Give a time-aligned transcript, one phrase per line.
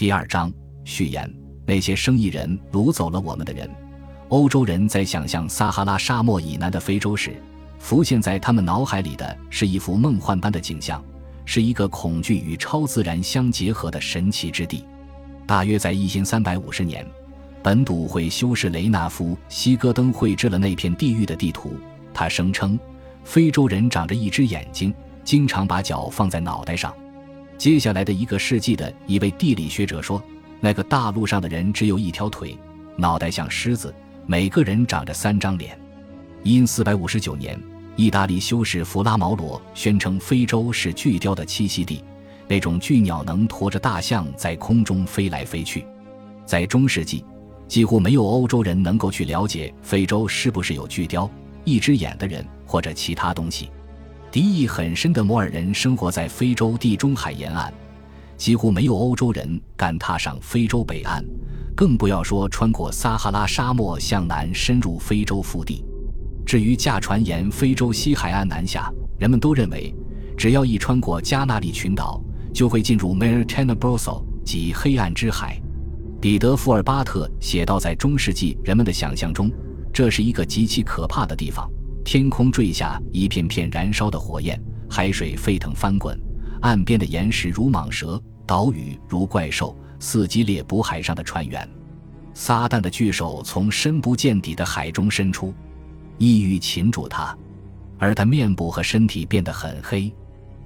[0.00, 0.50] 第二章
[0.82, 1.30] 序言：
[1.66, 3.70] 那些生意人掳走了我们的人。
[4.30, 7.36] 欧洲人在想象撒哈拉沙漠以南的非洲时，
[7.78, 11.04] 浮现在他们脑海里的是一幅梦幻般的景象，
[11.44, 14.86] 是一个恐惧与超自然相结合的神奇之地。
[15.46, 17.06] 大约在一千三百五十年，
[17.62, 21.74] 本笃会修士雷纳夫·西戈登绘制了那片地狱的地图。
[22.14, 22.80] 他声称，
[23.22, 24.94] 非洲人长着一只眼睛，
[25.24, 26.90] 经常把脚放在脑袋上。
[27.60, 30.22] 接下来的一个世纪的一位地理学者说，
[30.60, 32.56] 那个大陆上的人只有一条腿，
[32.96, 33.94] 脑袋像狮子。
[34.24, 35.78] 每个人长着三张脸。
[36.42, 37.60] 因四百五十九年，
[37.96, 42.02] 意大利修士弗拉毛罗宣称非洲是巨雕的栖息地，
[42.48, 45.84] 那种巨鸟能驮着大象在空中飞来飞去。
[46.46, 47.22] 在中世纪，
[47.68, 51.30] 几乎没有欧洲人能够去了解非洲是不是有巨雕、
[51.64, 53.68] 一只眼的人或者其他东西。
[54.30, 57.72] 敌意很深的摩尔人生活在非洲地中海沿岸，
[58.36, 61.24] 几乎没有欧洲人敢踏上非洲北岸。
[61.74, 65.84] 更不要说穿过撒哈拉沙漠向南深入非洲腹地。
[66.46, 69.92] 至于驾船沿非洲西海岸南下，人们都认为，
[70.36, 72.22] 只要一穿过加纳利群岛，
[72.52, 75.60] 就会进入 Mar Tenebroso 即黑暗之海。
[76.20, 79.50] 彼得·福尔巴特写道，在中世纪人们的想象中，
[79.92, 81.68] 这是一个极其可怕的地方：
[82.04, 86.18] 天空坠下一片片燃烧的火焰，海水沸腾翻滚，
[86.62, 89.76] 岸边的岩石如蟒蛇，岛屿如怪兽。
[90.02, 91.68] 伺机猎捕海上的船员，
[92.32, 95.52] 撒旦的巨手从深不见底的海中伸出，
[96.16, 97.36] 意欲擒住他，
[97.98, 100.10] 而他面部和身体变得很黑。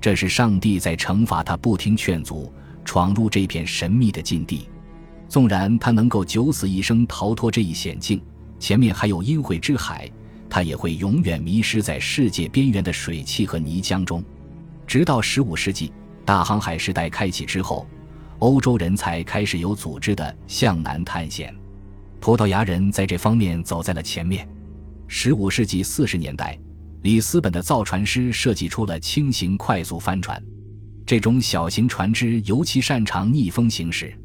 [0.00, 2.50] 这是上帝在惩罚他，不听劝阻，
[2.86, 4.66] 闯入这片神秘的禁地。
[5.28, 8.18] 纵然他能够九死一生逃脱这一险境，
[8.58, 10.10] 前面还有阴晦之海，
[10.50, 14.24] 他也会永远迷失在世界边缘的水汽和泥浆中。
[14.86, 15.92] 直到十五世纪
[16.24, 17.86] 大航海时代开启之后。
[18.40, 21.52] 欧洲人才开始有组织的向南探险，
[22.20, 24.48] 葡萄牙人在这方面走在了前面。
[25.08, 26.56] 十五世纪四十年代，
[27.02, 30.40] 里斯本的造船师设计出了轻型快速帆船，
[31.04, 34.16] 这种小型船只尤其擅长逆风行驶。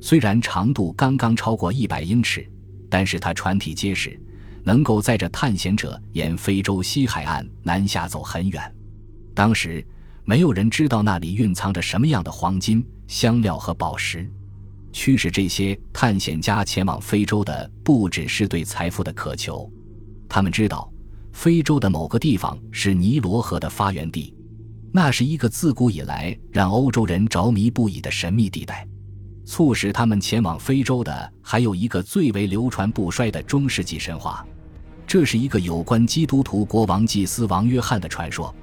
[0.00, 2.50] 虽然长度刚刚超过一百英尺，
[2.88, 4.18] 但是它船体结实，
[4.64, 8.74] 能够载着探险者沿非洲西海岸南下走很远。
[9.34, 9.84] 当时。
[10.22, 14.30] 没有人知道那里蕴藏着什么样的黄金、香料和宝石。
[14.92, 19.68] 驱使这些探险家前往非洲的不只是对财富的渴求，
[20.28, 20.88] 他们知道
[21.32, 24.32] 非洲的某个地方是尼罗河的发源地，
[24.92, 28.86] 那是一个自古以来让欧洲人着迷不已的神秘地带。
[29.50, 34.46] 促使他们前往非洲的还有一个最为流传不衰的中世纪神话，
[35.08, 38.54] 这是一个有关基督徒国王祭司王约翰的传说。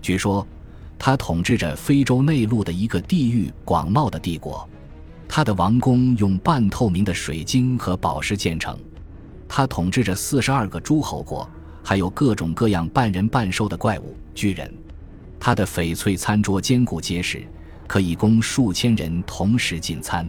[0.00, 0.46] 据说。
[1.00, 4.68] 他统治着非洲内陆的一个地域广袤的帝国，
[5.28, 8.76] 他的王宫用半透明的水晶和宝石建成。
[9.46, 11.48] 他统治着四十二个诸侯国，
[11.84, 14.74] 还有各种各样半人半兽的怪物巨人。
[15.38, 17.46] 他的翡翠餐桌坚固结实，
[17.88, 20.24] 可以供数千人同时进餐。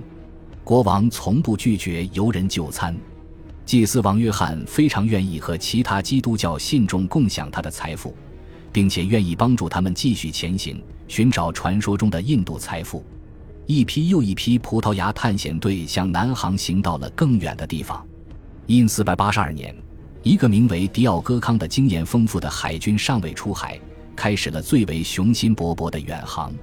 [0.64, 2.97] 国王从不拒绝游人就餐。
[3.66, 8.16] 祭司王约翰非常愿意和其他基督教信众共享他的财富。
[8.72, 13.03] 并且愿意帮助他们继续前行，寻找传说中的印度财富。
[13.66, 18.06] 一批又一批葡萄牙探险队向南航行到了更远的地方。
[18.66, 19.76] 因四百八十二年，
[20.24, 23.80] 一个名为迪奥戈康的经验丰富的海军上尉出海，
[24.16, 26.53] 开始了最为雄心勃勃的远航。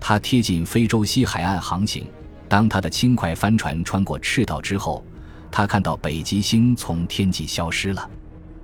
[0.00, 2.06] 他贴近非洲西海岸航行。
[2.48, 5.04] 当他的轻快帆船穿过赤道之后，
[5.50, 8.08] 他看到北极星从天际消失了。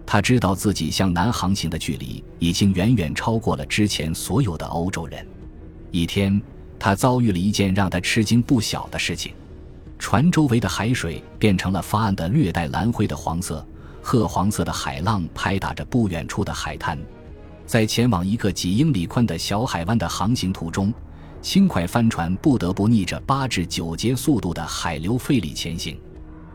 [0.06, 5.27] 他知道自己向南航行的距离已经远远超过了之前所有的欧洲人。
[5.91, 6.41] 一天，
[6.78, 9.33] 他遭遇了一件让他吃惊不小的事情：
[9.99, 13.67] 船周围的海水变成了发暗的略带蓝灰的黄色，
[14.03, 16.99] 褐黄色的海浪拍打着不远处的海滩。
[17.67, 20.93] 在前往一个几英里宽的小海湾的航行途中，
[21.44, 25.94] 轻快帆船不得不逆着八至九节速度的海流费力前行。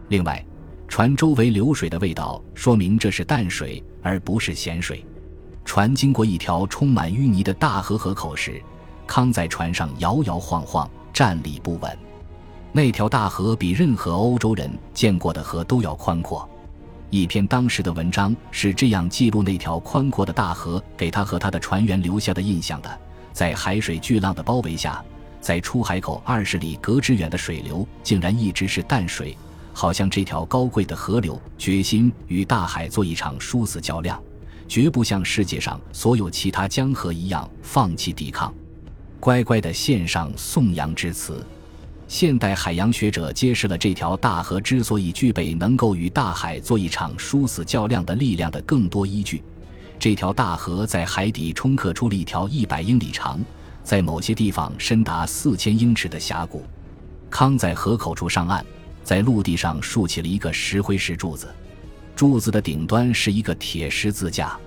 [0.08, 0.44] 另外，
[0.88, 5.06] 船周围流水的味道说明这是淡水而不是咸水。
[5.64, 8.60] 船经过一条充满淤泥的大河河口时，
[9.06, 11.96] 康在船上摇摇晃晃，站立不稳。
[12.72, 16.50] 那条大河比任何欧洲人见过的河都要宽阔。
[17.12, 23.00] 一篇当时的文章是这样记录那条宽阔的大河给他和他的船员留下的印象的：
[23.32, 25.04] 在海水巨浪的包围下，
[25.40, 29.38] 在出海口二十里隔之远的水流竟然一直是淡水。
[29.72, 34.22] 好像这条高贵的河流决心与大海做一场殊死较量，
[34.68, 38.54] 绝不像世界上所有其他江河一样放弃抵抗，
[39.20, 41.46] 乖乖地献上颂扬之词。
[42.10, 49.42] 现代海洋学者揭示了这条大河之所以具备能够与大海做一场殊死较量的力量的更多依据。
[50.00, 53.38] 这条大河在海底冲刻出了一条一百英里长，
[53.84, 56.64] 在某些地方深达四千英尺的峡谷。
[57.30, 58.66] 康在河口处上岸，
[59.04, 61.54] 在陆地上竖起了一个石灰石柱子，
[62.16, 64.58] 柱子的顶端是一个铁十字架，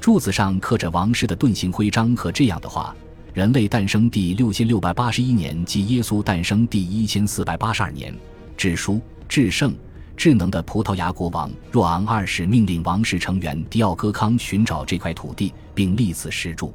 [0.00, 2.94] 柱子上刻着王室的盾形徽章和这样的话。
[3.34, 8.14] 人类诞生第六千六百八十一年，即耶稣诞生第一千四百八十二年。
[8.56, 9.74] 至书、至圣、
[10.18, 16.74] 智能的葡萄牙国王若昂二世命令王室成员迪奥戈康寻找这块土地，并立此石柱。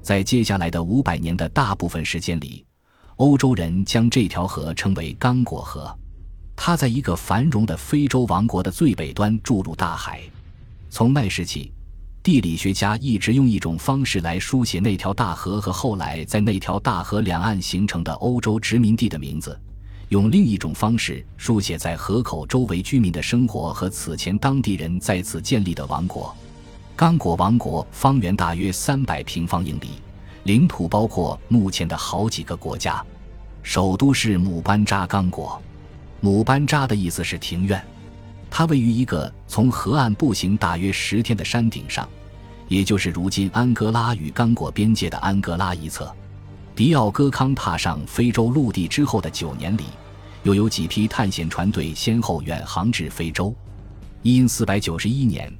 [0.00, 2.64] 在接下来的五百年的大部分时间里，
[3.16, 5.92] 欧洲人将这条河称为刚果河。
[6.54, 10.20] 它在一个繁荣的非洲王国的最北端注入大海。
[10.88, 11.72] 从那时起。
[12.22, 19.56] 地理学家一直用一种方式来书写那条大河和后来在那条大河两岸形成的欧洲殖民地的名字，
[20.10, 26.34] 用另一种方式书写在河口周围居民的生活和此前当地人在此建立的王国。
[26.94, 29.88] 刚果王国方圆大约三百平方英里，
[30.44, 33.04] 领土包括目前的好几个国家，
[33.64, 35.60] 首都是姆班扎刚果。
[36.20, 37.84] 姆班扎的意思是庭院。
[38.48, 42.08] 它位于一个从河岸步行大约十天的山顶上，
[42.68, 46.14] 也就是如今安哥拉与刚果边界的安哥拉一侧。
[46.76, 49.84] 迪奥戈康踏上非洲陆地之后的九年里，
[50.42, 53.54] 又有几批探险船队先后远航至非洲。
[54.20, 55.50] 因四百九十一年，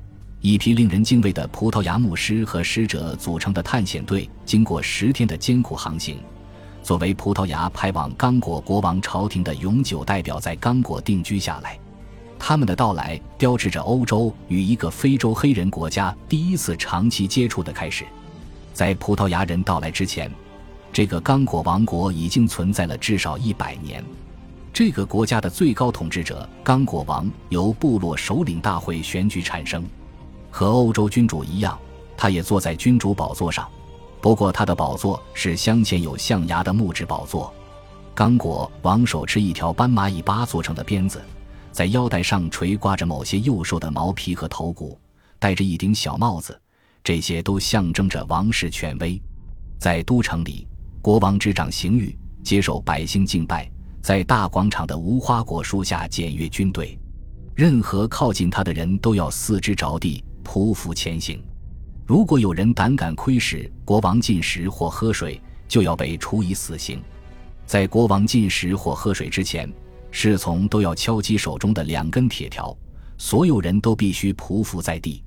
[0.42, 6.18] 一批令人敬畏的葡萄牙牧师和使者组成的探险队，经过十天的艰苦航行，
[6.82, 11.78] 作为葡萄牙派往刚果国王朝廷的永久代表，在刚果定居下来。
[12.38, 18.04] 他们的到来标志着欧洲与一个非洲黑人国家第一次长期接触的开始。
[18.74, 20.30] 在葡萄牙人到来之前，
[20.96, 24.02] 这个刚果王国已经存在了至少一百年。
[24.72, 29.84] 这个国家的最高统治者刚果王由部落首领大会选举产生，
[30.50, 31.78] 和欧洲君主一样，
[32.16, 33.68] 他也坐在君主宝座上。
[34.22, 37.52] 不过，他的宝座是镶嵌有象牙的木质宝座。
[38.14, 41.22] 刚果王手持一条斑马尾巴做成的鞭子。
[41.72, 44.98] 在腰带上垂挂着某些幼兽的毛皮和头骨，
[45.38, 46.58] 戴着一顶小帽子，
[47.04, 49.20] 这些都象征着王室权威。
[49.78, 50.66] 在都城里，
[51.06, 53.70] 国王执掌刑狱，接受百姓敬拜，
[54.02, 56.98] 在大广场的无花果树下检阅军队。
[57.54, 61.40] 任何靠近他的人都要四肢着地，匍匐前行。
[62.04, 67.00] 如果有人胆敢窥视国王进食或喝水，就要被处以死刑。
[67.66, 69.72] 在国王进食或喝水之前。
[70.10, 72.76] 侍从都要敲击手中的两根铁条，
[73.16, 75.22] 所有人都必须匍匐在地。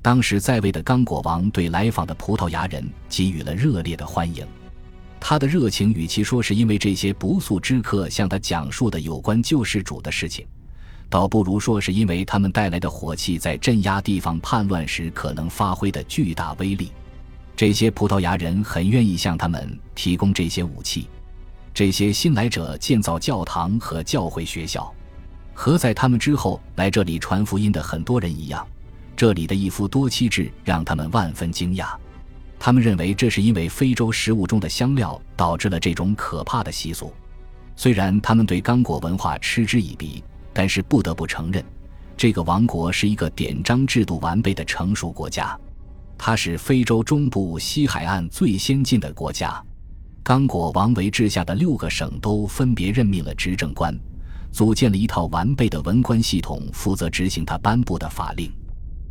[0.00, 4.46] 当时在位的刚果王对来访的葡萄牙人给予了热烈的欢迎。
[5.18, 10.46] 他的热情与其说是因为这些不速之客向他讲述的有关救世主的事情，
[11.08, 16.92] 倒不如说是因为他们带来的火器在镇压地方叛乱时可能发挥的巨大威力。
[17.56, 21.08] 这些葡萄牙人很愿意向他们提供这些武器。
[21.72, 24.94] 这些新来者建造教堂和教会学校，
[25.54, 28.66] 和在他们之后来这里传福音的很多人一样，
[29.16, 31.94] 这里的一夫多妻制让他们万分惊讶。
[32.58, 37.12] 他们认为这是因为非洲食物中的香料导致了这种可怕的习俗。
[37.76, 40.22] 虽然他们对刚果文化嗤之以鼻，
[40.52, 41.64] 但是不得不承认，
[42.16, 45.58] 这个王国是一个典章制度完备的成熟国家。
[46.16, 49.62] 它是非洲中部西海岸最先进的国家。
[50.22, 53.94] 刚果王为治下的六个省都分别任命了执政官，
[54.50, 58.50] 组建了一套完备的文官系统，负责执行他颁布的法令。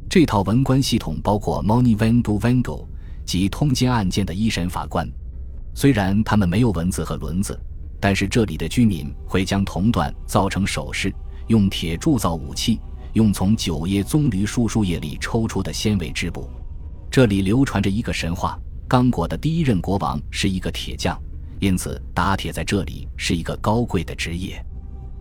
[0.09, 2.85] 这套文官系统包括 Moni Vando Vango
[3.25, 5.09] 及通奸案件的一审法官。
[5.73, 7.59] 虽然他们没有文字和轮子，
[7.99, 11.13] 但是这里的居民会将铜段造成首饰，
[11.47, 12.79] 用铁铸造武器，
[13.13, 16.49] 用从九叶棕榈树树叶里抽出的纤维织布。
[17.11, 18.57] 这里流传着一个神话。
[18.87, 21.19] 刚果的第一任国王是一个铁匠，
[21.59, 24.63] 因此打铁在这里是一个高贵的职业。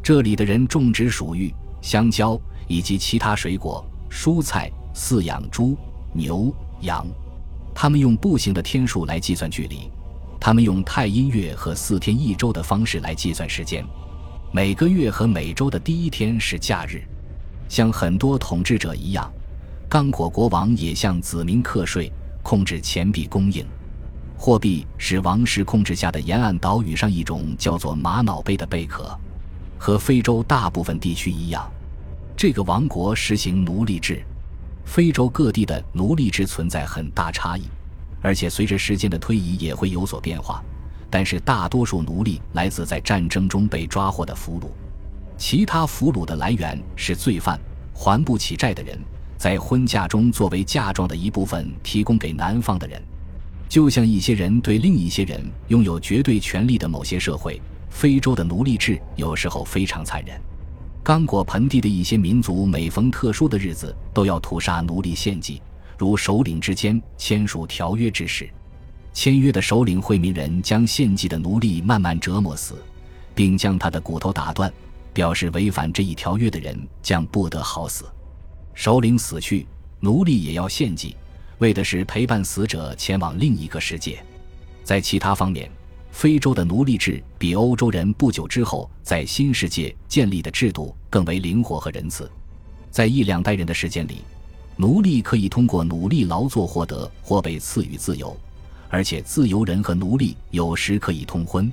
[0.03, 5.77] 这里的人种植薯芋、香蕉以及其他水果、蔬菜，饲养猪、
[6.13, 7.07] 牛、羊。
[7.75, 9.91] 他们用步行的天数来计算距离，
[10.41, 13.85] 他们用太阴月和四天一周的方式来计算时间。
[14.53, 17.03] 每个月和每周的第一天是假日。
[17.69, 19.29] 像很多统治者一样，
[19.89, 22.11] 刚果国王也向子民课税。
[22.43, 23.67] 控制钱币供应，
[24.37, 29.19] 货币是王室控制下的沿岸岛屿上一种叫做玛瑙贝的贝壳。
[29.79, 31.67] 和非洲大部分地区一样，
[32.37, 34.23] 这个王国实行奴隶制。
[34.85, 37.63] 非洲各地的奴隶制存在很大差异，
[38.23, 40.63] 而且随着时间的推移也会有所变化。
[41.11, 44.67] 但是大多数奴隶来自在战争中被抓获的俘虏，
[45.39, 47.59] 其他俘虏的来源是罪犯、
[47.93, 48.99] 还不起债的人，
[49.37, 53.01] 在婚嫁中作为嫁妆的一部分提供给男方的人。
[53.69, 57.61] 就像一些人对另一些人拥有绝对权利的某些社会，
[57.91, 60.41] 非洲的奴隶制有时候非常残忍。
[61.05, 65.61] 刚果盆地的一些民族每逢特殊的日子都要屠杀奴隶献祭，
[65.99, 68.49] 如首领之间签署条约之时，
[69.13, 72.83] 签约的首领会命人将献祭的奴隶慢慢折磨死，
[73.35, 74.73] 并将他的骨头打断，
[75.13, 78.07] 表示违反这一条约的人将不得好死。
[78.73, 79.67] 首领死去，
[80.01, 81.15] 奴隶也要献祭。
[81.59, 84.25] 为的是陪伴死者前往另一个世界，
[84.83, 85.71] 在其他方面，
[86.15, 92.31] 非洲的奴隶制比欧洲人不久之后在新世界建立的制度更为灵活和仁慈。
[92.89, 94.19] 在一两代人的时间里，
[94.77, 98.35] 奴隶可以通过努力劳作获得或被赐予自由，
[98.89, 101.71] 而且自由人和奴隶有时可以通婚。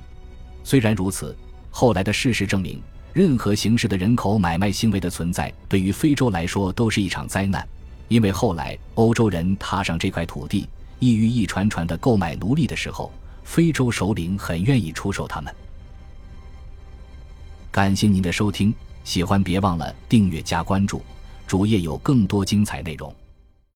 [0.64, 1.34] 虽然如此，
[1.70, 2.82] 后来的事实证明，
[3.12, 7.66] 任何形式的人口买卖行为的存在对于非洲来说都是一场灾难。
[8.08, 10.68] 因为后来欧洲人踏上这块土地，
[10.98, 13.10] 一鱼一船船的购买奴隶的时候，
[13.52, 15.54] 非洲首领很愿意出售他们。
[17.70, 21.02] 感谢您的收听，喜欢别忘了订阅加关注，
[21.46, 23.14] 主页有更多精彩内容。